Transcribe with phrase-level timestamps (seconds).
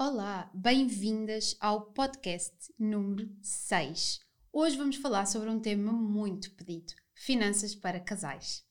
[0.00, 4.20] Olá, bem-vindas ao podcast número 6.
[4.52, 8.62] Hoje vamos falar sobre um tema muito pedido: finanças para casais.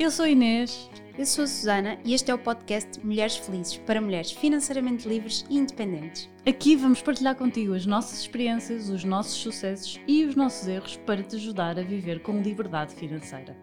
[0.00, 0.90] Eu sou Inês.
[1.16, 5.44] Eu sou a Susana e este é o podcast Mulheres Felizes para mulheres financeiramente livres
[5.48, 6.28] e independentes.
[6.44, 11.22] Aqui vamos partilhar contigo as nossas experiências, os nossos sucessos e os nossos erros para
[11.22, 13.56] te ajudar a viver com liberdade financeira.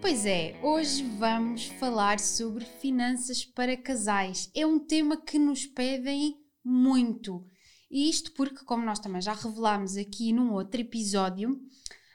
[0.00, 4.50] Pois é, hoje vamos falar sobre finanças para casais.
[4.54, 7.44] É um tema que nos pedem muito.
[7.90, 11.60] E isto porque, como nós também já revelámos aqui num outro episódio,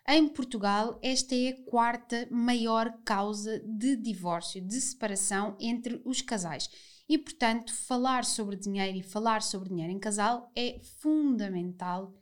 [0.08, 6.70] em Portugal esta é a quarta maior causa de divórcio, de separação entre os casais.
[7.10, 12.14] E, portanto, falar sobre dinheiro e falar sobre dinheiro em casal é fundamental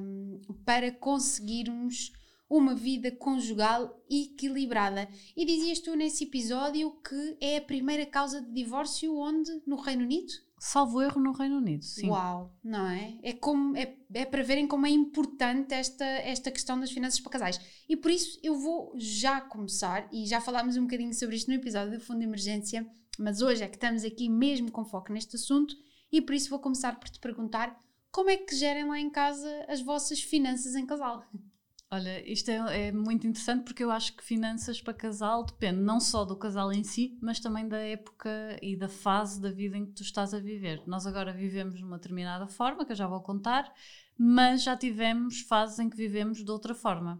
[0.00, 2.10] um, para conseguirmos
[2.48, 5.08] uma vida conjugal equilibrada.
[5.36, 9.50] E dizias tu nesse episódio que é a primeira causa de divórcio onde?
[9.66, 10.32] No Reino Unido?
[10.58, 12.08] Salvo erro no Reino Unido, sim.
[12.08, 13.18] Uau, não é?
[13.22, 17.32] É, como, é, é para verem como é importante esta, esta questão das finanças para
[17.32, 17.60] casais.
[17.86, 21.56] E por isso eu vou já começar, e já falámos um bocadinho sobre isto no
[21.56, 22.86] episódio do Fundo de Emergência,
[23.18, 25.74] mas hoje é que estamos aqui mesmo com foco neste assunto,
[26.10, 27.78] e por isso vou começar por te perguntar
[28.10, 31.22] como é que gerem lá em casa as vossas finanças em casal.
[31.96, 35.98] Olha, isto é, é, muito interessante porque eu acho que finanças para casal depende não
[35.98, 39.86] só do casal em si, mas também da época e da fase da vida em
[39.86, 40.82] que tu estás a viver.
[40.86, 43.72] Nós agora vivemos de uma determinada forma, que eu já vou contar,
[44.14, 47.18] mas já tivemos fases em que vivemos de outra forma.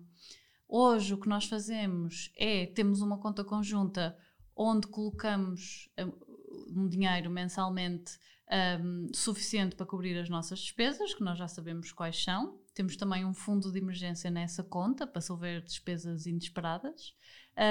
[0.68, 4.14] Hoje o que nós fazemos é temos uma conta conjunta
[4.54, 8.18] onde colocamos hum, um dinheiro mensalmente
[8.78, 13.24] um, suficiente para cobrir as nossas despesas, que nós já sabemos quais são temos também
[13.24, 17.14] um fundo de emergência nessa conta para se houver despesas inesperadas.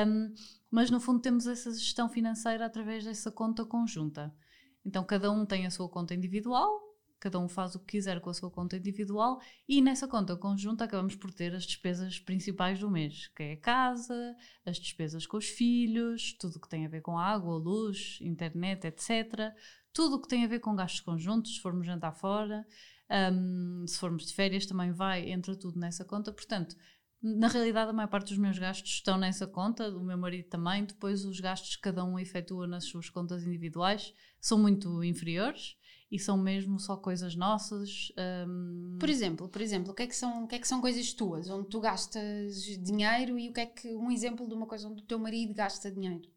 [0.08, 0.34] Um,
[0.72, 4.36] mas no fundo temos essa gestão financeira através dessa conta conjunta.
[4.84, 6.82] Então cada um tem a sua conta individual,
[7.20, 9.40] cada um faz o que quiser com a sua conta individual
[9.70, 13.58] e nessa conta conjunta acabamos por ter as despesas principais do mês, que é a
[13.58, 14.36] casa,
[14.66, 18.88] as despesas com os filhos, tudo o que tem a ver com água, luz, internet,
[18.88, 19.54] etc.
[19.94, 22.66] Tudo o que tem a ver com gastos conjuntos, se formos jantar fora.
[23.12, 26.32] Um, se formos de férias, também vai, entra tudo nessa conta.
[26.32, 26.76] Portanto,
[27.22, 30.86] na realidade, a maior parte dos meus gastos estão nessa conta, do meu marido também.
[30.86, 35.76] Depois, os gastos que cada um efetua nas suas contas individuais são muito inferiores
[36.12, 38.12] e são mesmo só coisas nossas.
[38.48, 38.98] Um...
[39.00, 41.14] Por exemplo, por exemplo, o que, é que são, o que é que são coisas
[41.14, 44.88] tuas, onde tu gastas dinheiro e o que é que um exemplo de uma coisa
[44.88, 46.30] onde o teu marido gasta dinheiro?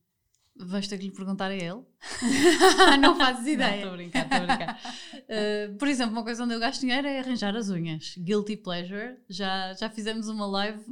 [0.61, 1.83] Vais ter que lhe perguntar a ele.
[3.01, 3.77] não fazes ideia.
[3.77, 4.81] Estou a brincar, estou a brincar.
[5.15, 8.15] Uh, por exemplo, uma coisa onde eu gasto dinheiro é arranjar as unhas.
[8.19, 9.17] Guilty pleasure.
[9.29, 10.83] Já, já fizemos uma live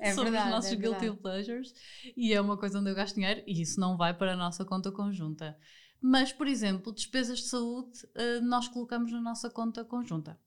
[0.00, 1.74] é sobre verdade, os nossos é guilty pleasures
[2.16, 4.64] e é uma coisa onde eu gasto dinheiro e isso não vai para a nossa
[4.64, 5.56] conta conjunta.
[6.00, 10.38] Mas, por exemplo, despesas de saúde uh, nós colocamos na nossa conta conjunta.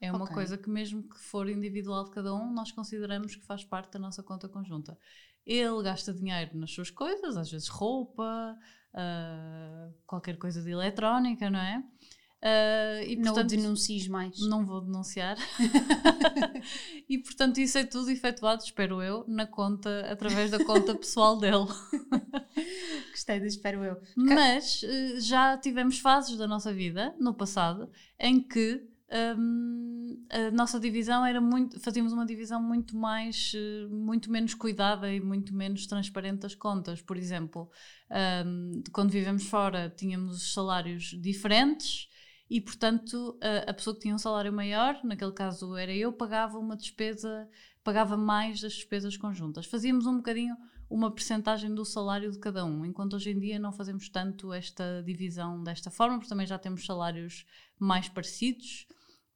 [0.00, 0.34] É uma okay.
[0.34, 3.98] coisa que, mesmo que for individual de cada um, nós consideramos que faz parte da
[3.98, 4.98] nossa conta conjunta.
[5.46, 8.58] Ele gasta dinheiro nas suas coisas, às vezes roupa,
[8.92, 11.82] uh, qualquer coisa de eletrónica, não é?
[12.42, 14.38] Uh, e, não portanto, denuncies mais.
[14.40, 15.36] Não vou denunciar.
[17.08, 21.66] e portanto, isso é tudo efetuado, espero eu, na conta, através da conta pessoal dele.
[23.10, 24.00] Gostei de espero eu.
[24.14, 31.24] Mas uh, já tivemos fases da nossa vida, no passado, em que a nossa divisão
[31.24, 36.40] era muito fazíamos uma divisão muito mais eh, muito menos cuidada e muito menos transparente
[36.40, 37.00] das contas.
[37.00, 37.70] Por exemplo
[38.44, 42.08] um, quando vivemos fora tínhamos salários diferentes
[42.50, 46.58] e portanto a, a, pessoa que tinha um salário maior naquele caso era eu pagava
[46.58, 47.48] uma despesa
[47.84, 49.66] pagava mais das despesas conjuntas.
[49.66, 50.56] Fazíamos um bocadinho
[50.90, 55.02] uma percentagem do salário de cada um, enquanto hoje em dia não fazemos tanto esta
[55.04, 57.44] divisão desta forma, porque também já temos salários
[57.78, 58.86] mais parecidos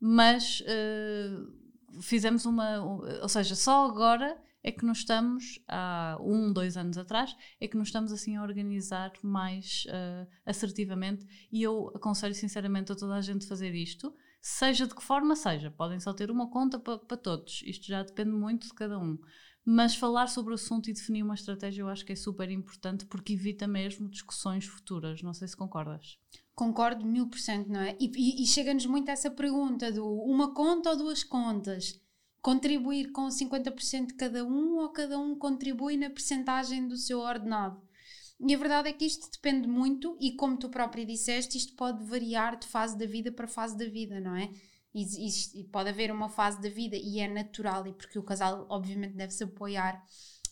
[0.00, 2.81] mas uh, fizemos uma.
[3.22, 7.77] Ou seja, só agora é que nos estamos, há um, dois anos atrás, é que
[7.77, 13.21] nos estamos assim a organizar mais uh, assertivamente e eu aconselho sinceramente a toda a
[13.21, 15.71] gente fazer isto, seja de que forma seja.
[15.71, 19.19] Podem só ter uma conta para pa todos, isto já depende muito de cada um.
[19.65, 23.04] Mas falar sobre o assunto e definir uma estratégia eu acho que é super importante
[23.04, 25.22] porque evita mesmo discussões futuras.
[25.22, 26.19] Não sei se concordas.
[26.60, 27.97] Concordo mil por cento, não é?
[27.98, 31.98] E, e, e chega-nos muito essa pergunta do uma conta ou duas contas?
[32.42, 37.80] Contribuir com 50% de cada um ou cada um contribui na percentagem do seu ordenado?
[38.39, 42.04] E a verdade é que isto depende muito, e como tu própria disseste, isto pode
[42.04, 44.51] variar de fase da vida para fase da vida, não é?
[44.95, 48.66] E, e, pode haver uma fase da vida, e é natural, e porque o casal,
[48.68, 50.04] obviamente, deve se apoiar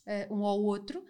[0.06, 1.05] uh, um ao outro,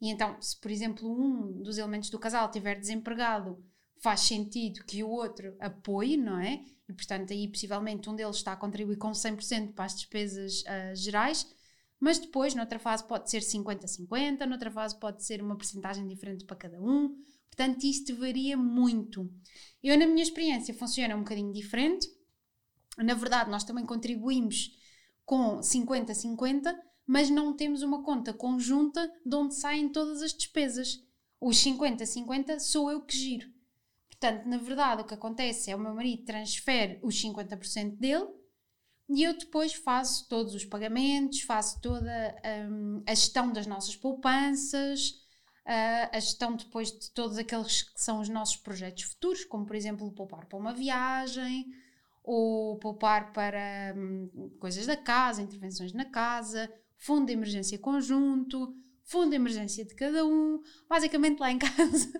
[0.00, 3.69] E então, se por exemplo um dos elementos do casal estiver desempregado,
[4.00, 6.64] faz sentido que o outro apoie, não é?
[6.88, 10.96] E portanto, aí possivelmente um deles está a contribuir com 100% para as despesas uh,
[10.96, 11.46] gerais,
[12.00, 16.56] mas depois, noutra fase, pode ser 50-50, noutra fase, pode ser uma porcentagem diferente para
[16.56, 17.14] cada um.
[17.50, 19.30] Portanto, isto varia muito.
[19.82, 22.08] Eu, na minha experiência, funciona um bocadinho diferente.
[22.96, 24.70] Na verdade, nós também contribuímos
[25.26, 26.74] com 50-50,
[27.06, 31.04] mas não temos uma conta conjunta de onde saem todas as despesas.
[31.38, 33.59] Os 50-50 sou eu que giro.
[34.20, 38.28] Portanto, na verdade, o que acontece é o meu marido transfere os 50% dele
[39.08, 42.36] e eu depois faço todos os pagamentos, faço toda
[42.70, 45.12] um, a gestão das nossas poupanças,
[45.66, 49.74] uh, a gestão depois de todos aqueles que são os nossos projetos futuros, como por
[49.74, 51.72] exemplo poupar para uma viagem,
[52.22, 58.76] ou poupar para um, coisas da casa, intervenções na casa, fundo de emergência conjunto,
[59.10, 62.12] fundo de emergência de cada um, basicamente lá em casa.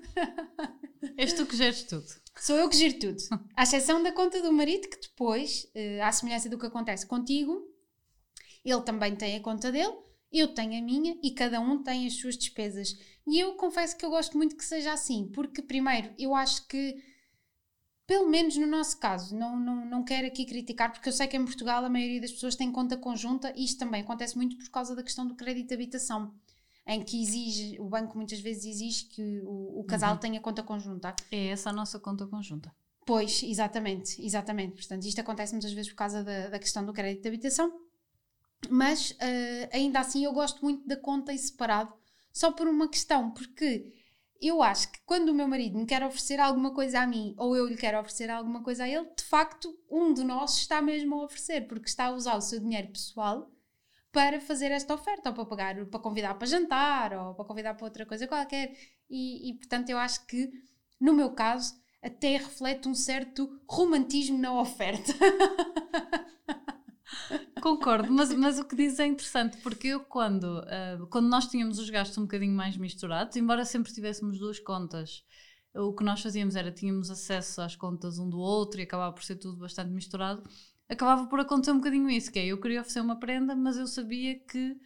[1.16, 2.04] És tu que geres tudo.
[2.38, 3.22] Sou eu que giro tudo.
[3.56, 7.64] À exceção da conta do marido, que depois, uh, à semelhança do que acontece contigo,
[8.64, 9.94] ele também tem a conta dele,
[10.32, 12.96] eu tenho a minha e cada um tem as suas despesas.
[13.26, 16.96] E eu confesso que eu gosto muito que seja assim, porque, primeiro, eu acho que,
[18.04, 21.36] pelo menos no nosso caso, não, não, não quero aqui criticar, porque eu sei que
[21.36, 24.68] em Portugal a maioria das pessoas tem conta conjunta e isto também acontece muito por
[24.70, 26.34] causa da questão do crédito de habitação
[26.90, 30.18] em que exige, o banco muitas vezes exige que o, o casal uhum.
[30.18, 31.14] tenha conta conjunta.
[31.30, 32.74] É essa a nossa conta conjunta.
[33.06, 34.74] Pois, exatamente, exatamente.
[34.74, 37.72] Portanto, isto acontece muitas vezes por causa da, da questão do crédito de habitação,
[38.68, 41.94] mas uh, ainda assim eu gosto muito da conta em separado,
[42.32, 43.92] só por uma questão, porque
[44.42, 47.56] eu acho que quando o meu marido me quer oferecer alguma coisa a mim ou
[47.56, 51.20] eu lhe quero oferecer alguma coisa a ele, de facto, um de nós está mesmo
[51.20, 53.48] a oferecer, porque está a usar o seu dinheiro pessoal
[54.12, 57.84] para fazer esta oferta, ou para pagar, para convidar para jantar, ou para convidar para
[57.84, 58.76] outra coisa qualquer.
[59.08, 60.50] E, e portanto, eu acho que,
[61.00, 65.12] no meu caso, até reflete um certo romantismo na oferta.
[67.60, 71.78] Concordo, mas, mas o que diz é interessante, porque eu quando, uh, quando nós tínhamos
[71.78, 75.22] os gastos um bocadinho mais misturados, embora sempre tivéssemos duas contas,
[75.74, 79.22] o que nós fazíamos era tínhamos acesso às contas um do outro e acabava por
[79.22, 80.42] ser tudo bastante misturado
[80.90, 83.86] acabava por acontecer um bocadinho isso, que é, eu queria oferecer uma prenda, mas eu
[83.86, 84.76] sabia que,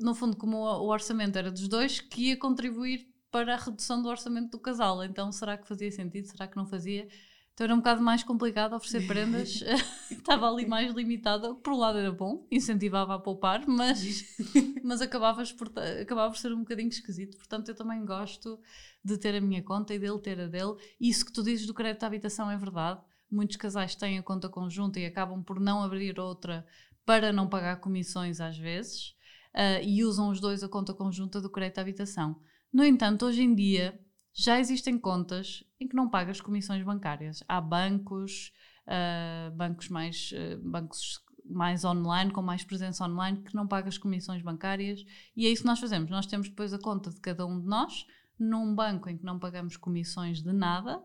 [0.00, 4.08] no fundo, como o orçamento era dos dois, que ia contribuir para a redução do
[4.08, 5.04] orçamento do casal.
[5.04, 6.26] Então, será que fazia sentido?
[6.28, 7.08] Será que não fazia?
[7.52, 9.64] Então era um bocado mais complicado oferecer prendas,
[10.08, 14.24] estava ali mais limitada, por um lado era bom, incentivava a poupar, mas,
[14.84, 17.36] mas acabavas por, acabava por ser um bocadinho esquisito.
[17.36, 18.60] Portanto, eu também gosto
[19.04, 20.76] de ter a minha conta e dele ter a dele.
[21.00, 24.48] Isso que tu dizes do crédito à habitação é verdade muitos casais têm a conta
[24.48, 26.66] conjunta e acabam por não abrir outra
[27.04, 29.14] para não pagar comissões às vezes
[29.54, 32.40] uh, e usam os dois a conta conjunta do crédito à habitação.
[32.72, 33.98] No entanto, hoje em dia
[34.32, 37.42] já existem contas em que não pagas comissões bancárias.
[37.48, 38.52] Há bancos,
[38.86, 41.20] uh, bancos mais uh, bancos
[41.50, 45.02] mais online, com mais presença online, que não pagas comissões bancárias
[45.34, 46.10] e é isso que nós fazemos.
[46.10, 48.06] Nós temos depois a conta de cada um de nós
[48.38, 51.02] num banco em que não pagamos comissões de nada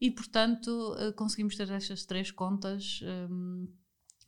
[0.00, 3.00] e, portanto, eh, conseguimos ter estas três contas
[3.30, 3.66] um,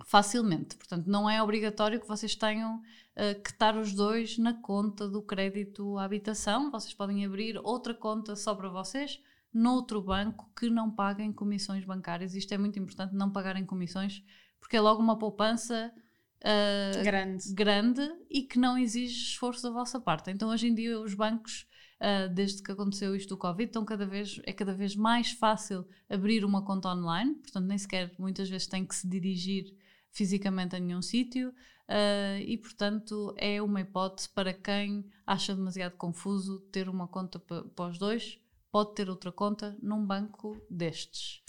[0.06, 0.76] facilmente.
[0.76, 5.20] Portanto, não é obrigatório que vocês tenham uh, que estar os dois na conta do
[5.20, 6.70] crédito à habitação.
[6.70, 9.20] Vocês podem abrir outra conta só para vocês
[9.53, 12.34] noutro banco que não paguem comissões bancárias.
[12.34, 14.22] Isto é muito importante, não pagarem comissões,
[14.60, 15.93] porque é logo uma poupança
[16.39, 17.53] uh, grande.
[17.55, 20.31] grande e que não exige esforço da vossa parte.
[20.31, 21.67] Então, hoje em dia, os bancos
[22.00, 25.86] uh, desde que aconteceu isto do Covid, então cada vez, é cada vez mais fácil
[26.08, 29.76] abrir uma conta online, portanto nem sequer muitas vezes tem que se dirigir
[30.10, 31.52] fisicamente a nenhum sítio.
[31.88, 37.88] Uh, e portanto é uma hipótese para quem acha demasiado confuso ter uma conta para
[37.88, 38.38] os dois,
[38.70, 41.43] pode ter outra conta num banco destes.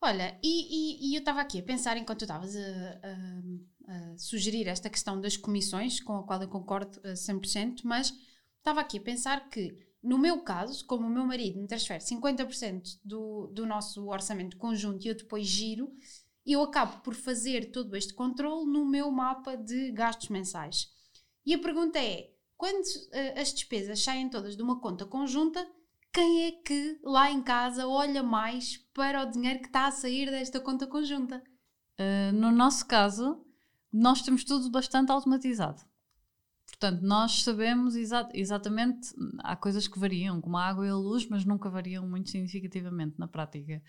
[0.00, 4.66] Olha, e, e, e eu estava aqui a pensar enquanto estavas a, a, a, sugerir
[4.66, 8.12] esta questão das comissões, com a qual eu concordo a 100%, mas
[8.58, 12.98] estava aqui a pensar que no meu caso, como o meu marido me transfere 50%
[13.04, 15.92] do, do nosso orçamento conjunto e eu depois giro,
[16.44, 20.88] eu acabo por fazer todo este controle no meu mapa de gastos mensais.
[21.46, 25.64] E a pergunta é: quando uh, as despesas saem todas de uma conta conjunta,
[26.12, 30.30] quem é que lá em casa olha mais para o dinheiro que está a sair
[30.30, 31.42] desta conta conjunta?
[31.98, 33.44] Uh, no nosso caso,
[33.92, 35.80] nós temos tudo bastante automatizado.
[36.82, 41.28] Portanto, nós sabemos exa exatamente, há coisas que variam, como a água e a luz,
[41.28, 43.80] mas nunca variam muito significativamente na prática.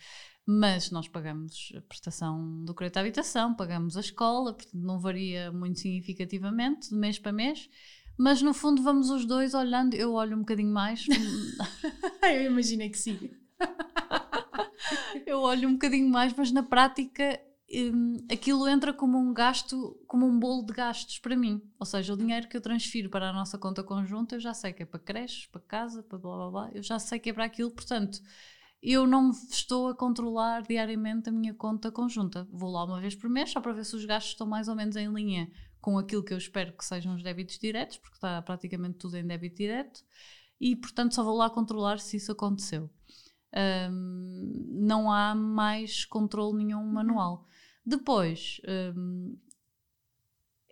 [0.46, 5.52] Mas nós pagamos a prestação do crédito à habitação, pagamos a escola, portanto não varia
[5.52, 7.68] muito significativamente de mês para mês.
[8.16, 11.08] mas no fundo vamos os dois olhando, eu olho um bocadinho mais.
[12.22, 13.32] eu imaginei que sim.
[15.26, 17.42] eu olho um bocadinho mais, mas na prática
[17.74, 21.62] um, aquilo entra como um gasto, como um bolo de gastos para mim.
[21.80, 24.74] Ou seja, o dinheiro que eu transfiro para a nossa conta conjunta, eu já sei
[24.74, 27.34] que é para creches, para casa, para blá blá blá, eu já sei que é
[27.34, 28.20] para aquilo, portanto,
[28.82, 32.48] eu não estou a controlar diariamente a minha conta conjunta.
[32.52, 34.76] Vou lá uma vez por mês só para ver se os gastos estão mais ou
[34.76, 35.50] menos em linha
[35.80, 39.26] com aquilo que eu espero que sejam os débitos diretos, porque está praticamente tudo em
[39.26, 40.02] débito direto,
[40.60, 42.90] e portanto só vou lá controlar se isso aconteceu.
[43.56, 47.48] Um, não há mais controle nenhum manual.
[47.86, 48.62] Depois,
[48.96, 49.38] um,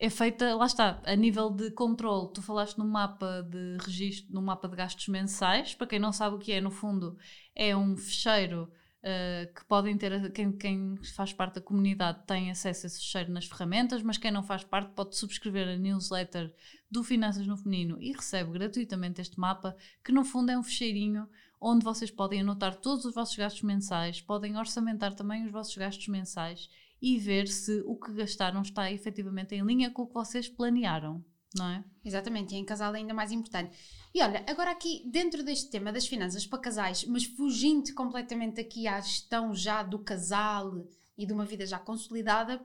[0.01, 4.41] é feita, lá está, a nível de controle, tu falaste no mapa de registro, no
[4.41, 7.15] mapa de gastos mensais, para quem não sabe o que é, no fundo,
[7.55, 12.85] é um fecheiro uh, que podem ter, quem, quem, faz parte da comunidade tem acesso
[12.85, 16.51] a esse fecheiro nas ferramentas, mas quem não faz parte pode subscrever a newsletter
[16.89, 21.29] do Finanças no Feminino e recebe gratuitamente este mapa, que no fundo é um fecheirinho
[21.59, 26.07] onde vocês podem anotar todos os vossos gastos mensais, podem orçamentar também os vossos gastos
[26.07, 26.67] mensais
[27.01, 31.23] e ver se o que gastaram está efetivamente em linha com o que vocês planearam,
[31.55, 31.83] não é?
[32.05, 33.75] Exatamente, e em casal é ainda mais importante.
[34.13, 38.87] E olha, agora aqui dentro deste tema das finanças para casais, mas fugindo completamente aqui
[38.87, 40.85] à gestão já do casal
[41.17, 42.63] e de uma vida já consolidada,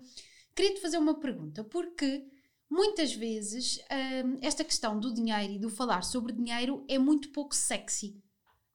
[0.54, 2.26] queria-te fazer uma pergunta, porque
[2.68, 3.78] muitas vezes
[4.24, 8.20] hum, esta questão do dinheiro e do falar sobre dinheiro é muito pouco sexy,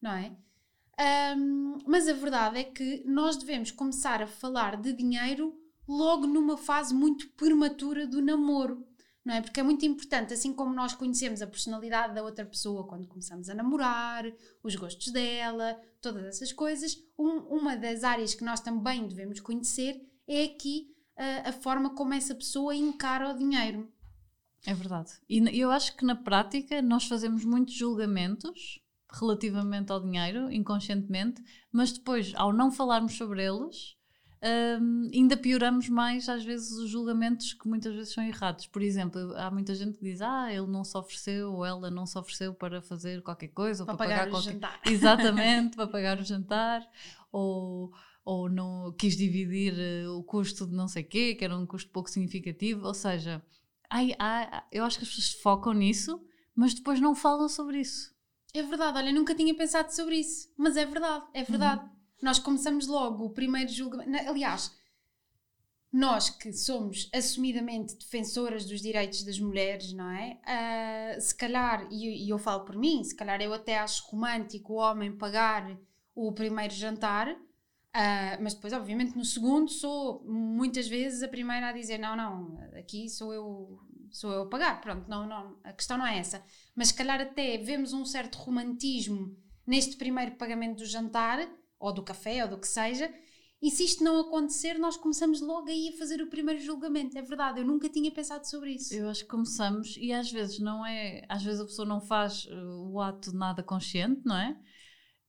[0.02, 0.36] não é?
[1.02, 6.58] Um, mas a verdade é que nós devemos começar a falar de dinheiro logo numa
[6.58, 8.86] fase muito prematura do namoro,
[9.26, 9.42] não é?
[9.42, 13.50] Porque é muito importante, assim como nós conhecemos a personalidade da outra pessoa quando começamos
[13.50, 14.26] a namorar,
[14.62, 20.00] os gostos dela, todas essas coisas, um, uma das áreas que nós também devemos conhecer
[20.28, 23.92] é aqui uh, a forma como essa pessoa encara o dinheiro.
[24.68, 25.14] É verdade.
[25.28, 28.80] E eu acho que na prática nós fazemos muitos julgamentos
[29.12, 33.96] relativamente ao dinheiro, inconscientemente, mas depois, ao não falarmos sobre eles,
[34.44, 38.66] um, ainda pioramos mais às vezes os julgamentos que muitas vezes são errados.
[38.66, 42.08] Por exemplo, há muita gente que diz: Ah, ele não se ofereceu ou ela não
[42.08, 44.50] se ofereceu para fazer qualquer coisa, ou para, pagar, pagar qualquer...
[44.50, 44.82] o jantar.
[44.88, 46.88] Exatamente, para pagar o jantar,
[47.32, 47.94] ou,
[48.26, 51.66] ou não quis dividir eh, o custo de não sei o quê, que era um
[51.68, 52.88] custo pouco significativo.
[52.88, 53.44] Ou seja,
[53.90, 56.20] ai, ai, eu acho que as pessoas focam nisso,
[56.56, 58.11] mas depois não falam sobre isso.
[58.54, 61.84] É verdade, olha, nunca tinha pensado sobre isso, mas é verdade, é verdade.
[61.84, 61.92] Uhum.
[62.22, 64.30] Nós começamos logo o primeiro julgamento.
[64.30, 64.72] Aliás,
[65.92, 70.40] nós que somos assumidamente defensoras dos direitos das mulheres, não é?
[70.46, 74.74] Uh, se calhar, e, e, eu falo por mim, se calhar eu até acho romântico
[74.74, 75.78] o homem pagar
[76.16, 81.74] o primeiro jantar, uh, mas depois, obviamente, no segundo sou muitas vezes a primeira a
[81.74, 83.80] dizer: não, não, aqui sou eu
[84.12, 84.82] sou eu a pagar.
[84.82, 86.44] Pronto, não, não, a questão não é essa.
[86.76, 91.48] Mas se calhar até vemos um certo romantismo neste primeiro pagamento do jantar,
[91.80, 93.12] ou do café, ou do que seja,
[93.62, 97.16] e se isto não acontecer, nós começamos logo aí a fazer o primeiro julgamento.
[97.16, 98.92] É verdade, eu nunca tinha pensado sobre isso.
[98.94, 102.46] Eu acho que começamos, e às vezes não é, às vezes a pessoa não faz
[102.46, 104.58] uh, o ato nada consciente, não é?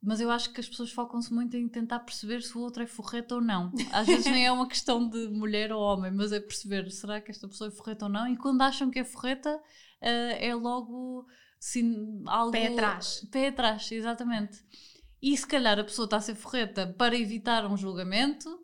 [0.03, 2.87] Mas eu acho que as pessoas focam-se muito em tentar perceber se o outro é
[2.87, 3.73] forreta ou não.
[3.93, 7.31] Às vezes nem é uma questão de mulher ou homem, mas é perceber será que
[7.31, 8.27] esta pessoa é forreta ou não.
[8.27, 11.27] E quando acham que é forreta, uh, é logo
[11.59, 12.51] sim, algo.
[12.51, 13.27] Pé atrás.
[13.31, 14.65] Pé atrás, exatamente.
[15.23, 18.61] E se calhar a pessoa está a ser forreta para evitar um julgamento,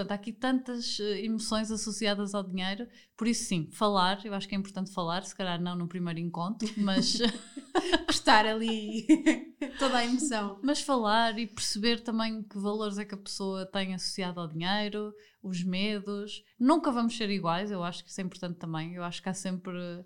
[0.00, 4.48] Portanto, há aqui tantas eh, emoções associadas ao dinheiro, por isso sim, falar, eu acho
[4.48, 7.18] que é importante falar, se calhar não no primeiro encontro, mas
[8.08, 9.06] estar ali
[9.78, 10.58] toda a emoção.
[10.62, 15.12] Mas falar e perceber também que valores é que a pessoa tem associado ao dinheiro,
[15.42, 16.42] os medos.
[16.58, 18.94] Nunca vamos ser iguais, eu acho que isso é importante também.
[18.94, 20.02] Eu acho que há sempre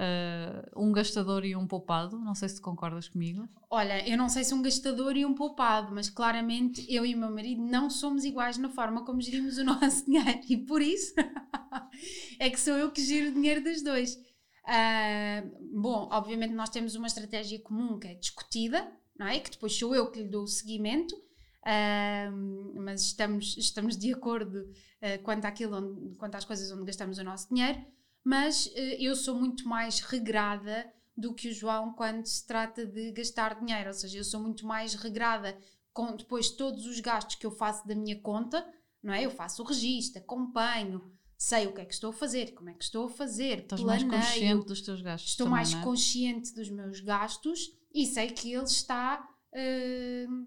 [0.00, 2.18] uh, um gastador e um poupado.
[2.18, 3.48] Não sei se concordas comigo.
[3.68, 7.18] Olha, eu não sei se um gastador e um poupado, mas claramente eu e o
[7.18, 11.14] meu marido não somos iguais na forma como gerimos o nosso dinheiro e por isso
[12.40, 14.14] é que sou eu que giro o dinheiro dos dois.
[14.14, 19.38] Uh, bom, obviamente nós temos uma estratégia comum que é discutida, não é?
[19.40, 24.60] Que depois sou eu que lhe dou o seguimento, uh, mas estamos, estamos de acordo
[24.60, 27.84] uh, quanto, àquilo onde, quanto às coisas onde gastamos o nosso dinheiro
[28.24, 33.12] mas uh, eu sou muito mais regrada do que o João quando se trata de
[33.12, 35.56] gastar dinheiro, ou seja, eu sou muito mais regrada
[35.92, 38.66] com depois todos os gastos que eu faço da minha conta,
[39.02, 39.24] não é?
[39.24, 42.74] Eu faço o registro, acompanho, sei o que é que estou a fazer, como é
[42.74, 45.30] que estou a fazer, Estás planeio, mais consciente dos teus gastos.
[45.30, 45.82] Estou também, mais é?
[45.82, 50.46] consciente dos meus gastos e sei que ele está uh,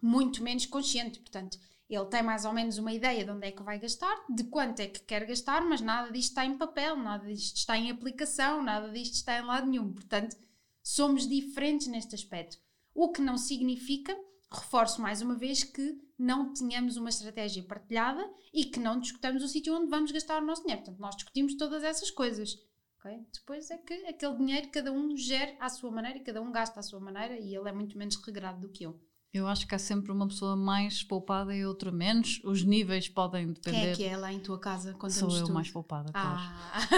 [0.00, 1.58] muito menos consciente, portanto,
[1.94, 4.80] Ele tem mais ou menos uma ideia de onde é que vai gastar, de quanto
[4.80, 8.62] é que quer gastar, mas nada disto está em papel, nada disto está em aplicação,
[8.62, 9.92] nada disto está em lado nenhum.
[9.92, 10.34] Portanto,
[10.82, 12.56] somos diferentes neste aspecto.
[12.94, 14.18] O que não significa,
[14.50, 19.48] reforço mais uma vez, que não tenhamos uma estratégia partilhada e que não discutamos o
[19.48, 20.82] sítio onde vamos gastar o nosso dinheiro.
[20.82, 22.56] Portanto, nós discutimos todas essas coisas.
[23.00, 23.26] Okay?
[23.34, 26.80] Depois é que aquele dinheiro cada um gera à sua maneira e cada um gasta
[26.80, 28.98] à sua maneira e ele é muito menos regrado do que eu.
[29.32, 32.40] Eu acho que há sempre uma pessoa mais poupada e outra menos.
[32.44, 33.80] Os níveis podem depender.
[33.80, 34.94] Quem é que é lá em tua casa?
[35.08, 35.52] Sou eu tu.
[35.52, 36.38] mais poupada, claro.
[36.38, 36.88] Ah.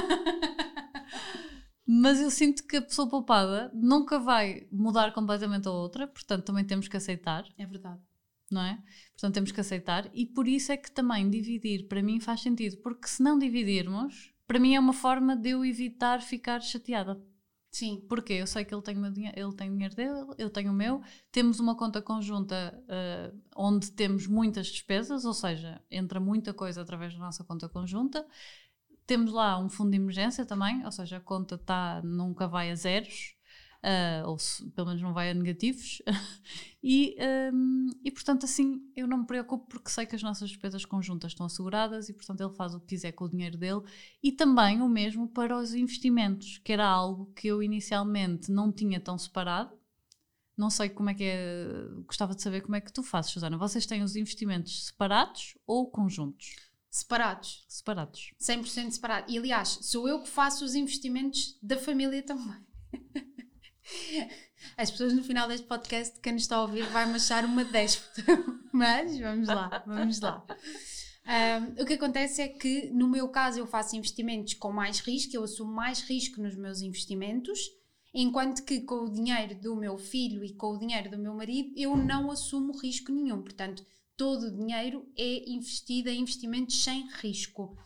[1.86, 6.64] Mas eu sinto que a pessoa poupada nunca vai mudar completamente a outra, portanto também
[6.64, 7.44] temos que aceitar.
[7.56, 8.00] É verdade.
[8.50, 8.82] Não é?
[9.12, 12.78] Portanto temos que aceitar e por isso é que também dividir para mim faz sentido,
[12.78, 17.20] porque se não dividirmos, para mim é uma forma de eu evitar ficar chateada.
[17.74, 18.00] Sim.
[18.08, 20.70] Porque eu sei que ele tem, o dinheiro, ele tem o dinheiro dele, eu tenho
[20.70, 21.02] o meu,
[21.32, 27.14] temos uma conta conjunta uh, onde temos muitas despesas, ou seja, entra muita coisa através
[27.14, 28.24] da nossa conta conjunta.
[29.04, 32.76] Temos lá um fundo de emergência também, ou seja, a conta tá, nunca vai a
[32.76, 33.34] zeros,
[33.84, 36.00] uh, ou se, pelo menos não vai a negativos.
[36.82, 37.16] e,
[37.52, 41.32] um, e portanto, assim eu não me preocupo porque sei que as nossas despesas conjuntas
[41.32, 43.82] estão asseguradas e, portanto, ele faz o que quiser com o dinheiro dele.
[44.22, 48.98] E também o mesmo para os investimentos, que era algo que eu inicialmente não tinha
[48.98, 49.72] tão separado.
[50.56, 51.66] Não sei como é que é,
[52.06, 53.58] gostava de saber como é que tu fazes, Susana.
[53.58, 56.54] Vocês têm os investimentos separados ou conjuntos?
[56.88, 57.64] Separados.
[57.68, 58.30] Separados.
[58.40, 59.34] 100% separados.
[59.34, 62.64] E aliás, sou eu que faço os investimentos da família também.
[64.76, 67.64] As pessoas no final deste podcast, quem nos está a ouvir, vai me achar uma
[67.64, 68.22] déspota.
[68.72, 70.44] Mas vamos lá, vamos lá.
[71.26, 75.34] Um, o que acontece é que, no meu caso, eu faço investimentos com mais risco,
[75.34, 77.58] eu assumo mais risco nos meus investimentos,
[78.12, 81.72] enquanto que com o dinheiro do meu filho e com o dinheiro do meu marido,
[81.76, 83.42] eu não assumo risco nenhum.
[83.42, 83.84] Portanto,
[84.16, 87.76] todo o dinheiro é investido em investimentos sem risco.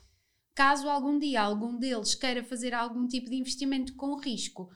[0.54, 4.68] Caso algum dia algum deles queira fazer algum tipo de investimento com risco,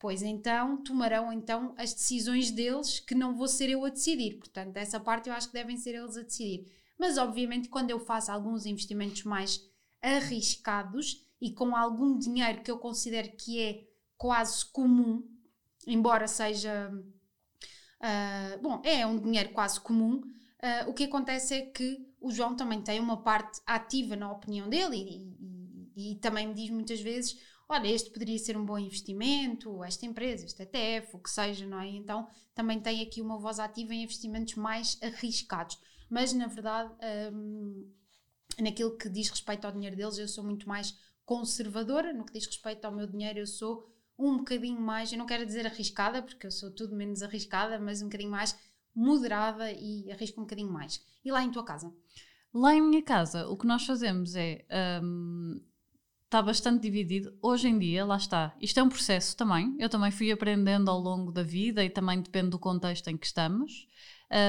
[0.00, 4.38] pois então tomarão então as decisões deles que não vou ser eu a decidir.
[4.38, 6.66] Portanto, essa parte eu acho que devem ser eles a decidir.
[6.98, 9.60] Mas obviamente quando eu faço alguns investimentos mais
[10.02, 13.86] arriscados e com algum dinheiro que eu considero que é
[14.16, 15.22] quase comum,
[15.86, 16.90] embora seja
[18.00, 22.56] uh, bom, é um dinheiro quase comum, uh, o que acontece é que o João
[22.56, 27.00] também tem uma parte ativa na opinião dele e, e, e também me diz muitas
[27.00, 27.38] vezes
[27.70, 31.78] olha, este poderia ser um bom investimento, esta empresa, este ETF, o que seja, não
[31.80, 31.86] é?
[31.86, 35.78] Então também tem aqui uma voz ativa em investimentos mais arriscados.
[36.10, 36.92] Mas na verdade,
[37.32, 37.88] hum,
[38.58, 42.12] naquilo que diz respeito ao dinheiro deles, eu sou muito mais conservadora.
[42.12, 45.46] No que diz respeito ao meu dinheiro, eu sou um bocadinho mais, eu não quero
[45.46, 48.58] dizer arriscada, porque eu sou tudo menos arriscada, mas um bocadinho mais
[48.92, 51.00] moderada e arrisco um bocadinho mais.
[51.24, 51.94] E lá em tua casa?
[52.52, 54.66] Lá em minha casa, o que nós fazemos é.
[55.00, 55.69] Um,
[56.30, 57.36] está bastante dividido.
[57.42, 58.54] Hoje em dia, lá está.
[58.60, 59.74] Isto é um processo também.
[59.80, 63.26] Eu também fui aprendendo ao longo da vida e também depende do contexto em que
[63.26, 63.88] estamos.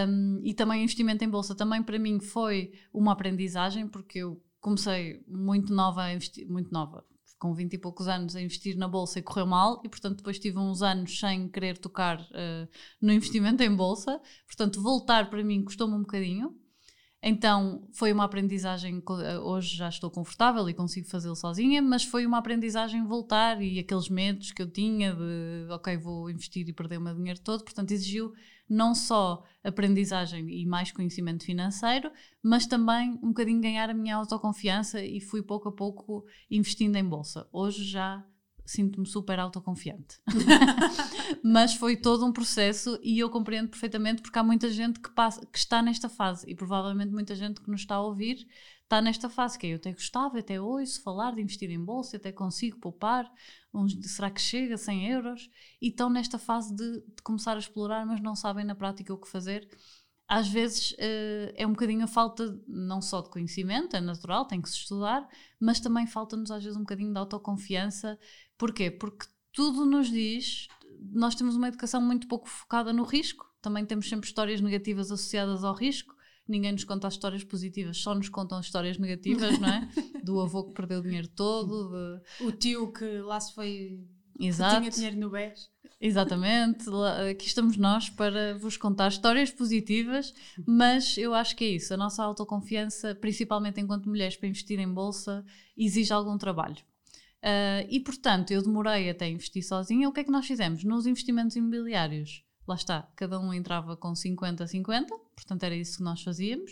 [0.07, 4.39] Um, e também o investimento em bolsa também para mim foi uma aprendizagem porque eu
[4.59, 7.03] comecei muito nova a investir, muito nova,
[7.39, 10.37] com 20 e poucos anos a investir na bolsa e correu mal e portanto depois
[10.37, 12.69] tive uns anos sem querer tocar uh,
[13.01, 16.55] no investimento em bolsa, portanto voltar para mim custou-me um bocadinho
[17.23, 19.01] então foi uma aprendizagem.
[19.23, 23.77] Eh, hoje já estou confortável e consigo fazê-lo sozinha, mas foi uma aprendizagem voltar e
[23.77, 27.63] aqueles medos que eu tinha de, ok, vou investir e perder o meu dinheiro todo.
[27.63, 28.33] Portanto, exigiu
[28.67, 32.09] não só aprendizagem e mais conhecimento financeiro,
[32.41, 37.03] mas também um bocadinho ganhar a minha autoconfiança e fui pouco a pouco investindo em
[37.03, 37.47] bolsa.
[37.51, 38.25] Hoje já
[38.65, 40.19] sinto-me super autoconfiante.
[41.43, 45.45] Mas foi todo um processo e eu compreendo perfeitamente porque há muita gente que, passa,
[45.45, 48.47] que está nesta fase e provavelmente muita gente que nos está a ouvir
[48.83, 52.29] está nesta fase que eu até gostava, até ouço falar de investir em bolsa, até
[52.31, 53.31] consigo poupar,
[54.01, 55.49] será que chega a 100 euros?
[55.81, 59.17] E estão nesta fase de, de começar a explorar, mas não sabem na prática o
[59.17, 59.65] que fazer
[60.31, 64.61] às vezes uh, é um bocadinho a falta não só de conhecimento, é natural, tem
[64.61, 65.27] que se estudar,
[65.59, 68.17] mas também falta-nos às vezes um bocadinho de autoconfiança.
[68.61, 68.91] Porquê?
[68.91, 70.67] Porque tudo nos diz,
[71.11, 75.63] nós temos uma educação muito pouco focada no risco, também temos sempre histórias negativas associadas
[75.63, 76.15] ao risco.
[76.47, 79.89] Ninguém nos conta as histórias positivas, só nos contam as histórias negativas, não é?
[80.23, 82.45] Do avô que perdeu o dinheiro todo, de...
[82.45, 83.99] o tio que lá se foi
[84.39, 84.77] Exato.
[84.77, 85.71] tinha dinheiro no BES.
[85.99, 86.85] Exatamente,
[87.31, 90.35] aqui estamos nós para vos contar histórias positivas,
[90.67, 91.95] mas eu acho que é isso.
[91.95, 95.43] A nossa autoconfiança, principalmente enquanto mulheres, para investir em bolsa,
[95.75, 96.77] exige algum trabalho.
[97.43, 100.07] Uh, e portanto, eu demorei até investir sozinha.
[100.07, 100.83] O que é que nós fizemos?
[100.83, 106.21] Nos investimentos imobiliários, lá está, cada um entrava com 50-50, portanto era isso que nós
[106.21, 106.71] fazíamos.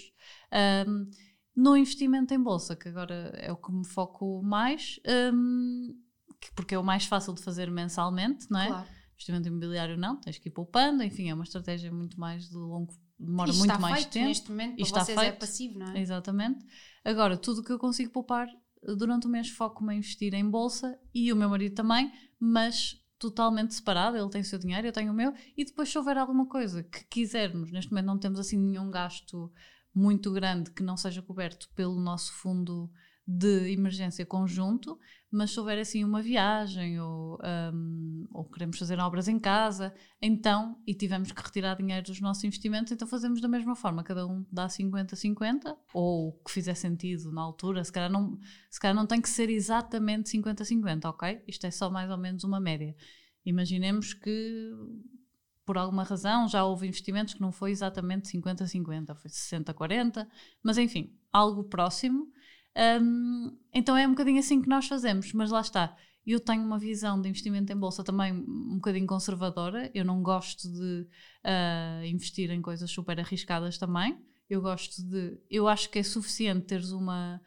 [0.87, 1.09] Um,
[1.55, 4.99] no investimento em bolsa, que agora é o que me foco mais,
[5.33, 5.93] um,
[6.55, 8.67] porque é o mais fácil de fazer mensalmente, não é?
[8.67, 8.87] Claro.
[9.13, 12.93] Investimento imobiliário não, tens que ir poupando, enfim, é uma estratégia muito mais de longo
[13.19, 14.27] demora muito mais feito, tempo.
[14.27, 15.99] Neste momento, para está vocês é feito, é passivo, não é?
[15.99, 16.65] Exatamente.
[17.03, 18.47] Agora, tudo o que eu consigo poupar
[18.83, 23.73] durante o mês foco-me a investir em bolsa e o meu marido também, mas totalmente
[23.73, 26.47] separado, ele tem o seu dinheiro, eu tenho o meu, e depois se houver alguma
[26.47, 29.51] coisa que quisermos, neste momento não temos assim nenhum gasto
[29.93, 32.89] muito grande que não seja coberto pelo nosso fundo
[33.31, 34.97] de emergência conjunto,
[35.29, 37.37] mas se houver assim uma viagem ou,
[37.71, 42.43] um, ou queremos fazer obras em casa, então, e tivemos que retirar dinheiro dos nossos
[42.43, 47.31] investimentos, então fazemos da mesma forma, cada um dá 50-50, ou o que fizer sentido
[47.31, 48.35] na altura, se calhar, não,
[48.67, 51.43] se calhar não tem que ser exatamente 50-50, ok?
[51.47, 52.95] Isto é só mais ou menos uma média.
[53.45, 54.73] Imaginemos que
[55.63, 60.27] por alguma razão já houve investimentos que não foi exatamente 50-50, foi 60-40,
[60.63, 62.27] mas enfim, algo próximo
[62.79, 65.95] um, então é um bocadinho assim que nós fazemos, mas lá está.
[66.25, 69.89] Eu tenho uma visão de investimento em bolsa também um bocadinho conservadora.
[69.93, 71.07] Eu não gosto de
[71.43, 74.17] uh, investir em coisas super arriscadas também.
[74.49, 75.39] Eu gosto de.
[75.49, 77.41] Eu acho que é suficiente teres uma,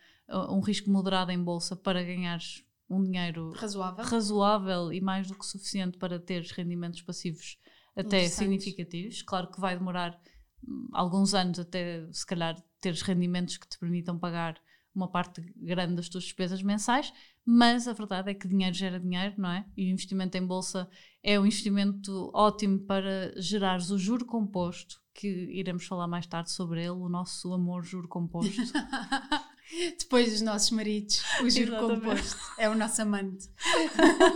[0.50, 4.04] um risco moderado em bolsa para ganhares um dinheiro razoável.
[4.04, 7.58] razoável e mais do que suficiente para teres rendimentos passivos
[7.96, 9.22] até significativos.
[9.22, 10.18] Claro que vai demorar
[10.66, 14.60] hum, alguns anos até, se calhar, teres rendimentos que te permitam pagar
[14.94, 17.12] uma parte grande das tuas despesas mensais,
[17.44, 19.66] mas a verdade é que dinheiro gera dinheiro, não é?
[19.76, 20.88] E o investimento em bolsa
[21.22, 26.80] é um investimento ótimo para gerares o juro composto, que iremos falar mais tarde sobre
[26.80, 28.52] ele, o nosso amor juro composto.
[29.98, 32.00] Depois dos nossos maridos, o juro Exatamente.
[32.00, 33.48] composto é o nosso amante.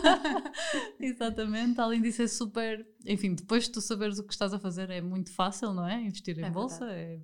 [0.99, 2.87] Exatamente, além disso é super.
[3.05, 6.01] Enfim, depois de tu saberes o que estás a fazer, é muito fácil, não é?
[6.01, 7.21] Investir em é bolsa é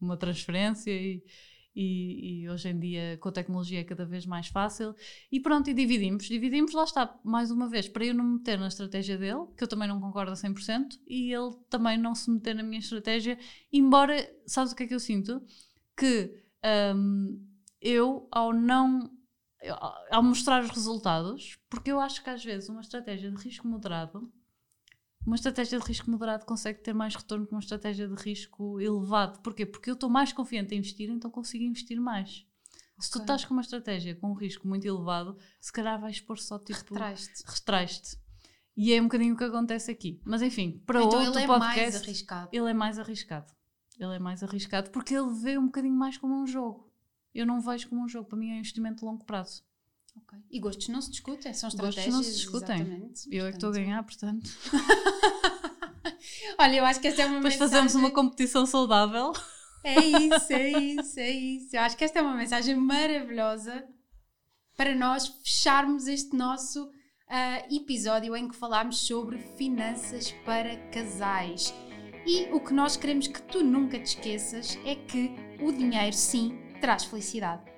[0.00, 1.24] uma transferência e
[1.74, 4.94] e, e, hoje em dia com a tecnologia é cada vez mais fácil.
[5.30, 6.24] E pronto, e dividimos.
[6.24, 9.62] Dividimos, lá está, mais uma vez, para eu não me meter na estratégia dele, que
[9.62, 13.38] eu também não concordo a 100%, e ele também não se meter na minha estratégia,
[13.72, 15.40] embora, sabes o que é que eu sinto?
[15.96, 16.42] Que
[16.94, 17.46] um,
[17.80, 19.10] eu, ao não.
[20.10, 24.32] Ao mostrar os resultados, porque eu acho que às vezes uma estratégia de risco moderado
[25.28, 29.40] uma estratégia de risco moderado consegue ter mais retorno que uma estratégia de risco elevado.
[29.40, 29.66] Porquê?
[29.66, 32.30] Porque eu estou mais confiante em investir, então consigo investir mais.
[32.30, 32.46] Okay.
[32.98, 36.38] Se tu estás com uma estratégia com um risco muito elevado, se calhar vais pôr
[36.38, 36.94] só tipo.
[36.94, 37.44] Retraste.
[37.46, 38.16] Retraste.
[38.74, 40.18] E é um bocadinho o que acontece aqui.
[40.24, 41.76] Mas enfim, para então outro ele é podcast.
[41.78, 42.48] Mais arriscado.
[42.50, 43.52] Ele é mais arriscado.
[44.00, 46.90] Ele é mais arriscado porque ele vê um bocadinho mais como um jogo.
[47.34, 48.30] Eu não vejo como um jogo.
[48.30, 49.62] Para mim é um investimento de longo prazo.
[50.24, 50.38] Okay.
[50.50, 52.06] E gostos não se discutem, são estratégias.
[52.06, 52.80] Gostos não se discutem.
[52.80, 53.28] Exatamente.
[53.30, 54.50] Eu é que estou a ganhar, portanto.
[56.58, 57.70] Olha, eu acho que esta é uma Depois mensagem...
[57.70, 59.32] fazemos uma competição saudável.
[59.84, 61.76] É isso, é isso, é isso.
[61.76, 63.86] Eu acho que esta é uma mensagem maravilhosa
[64.76, 71.72] para nós fecharmos este nosso uh, episódio em que falámos sobre finanças para casais.
[72.26, 76.58] E o que nós queremos que tu nunca te esqueças é que o dinheiro, sim,
[76.80, 77.77] traz felicidade.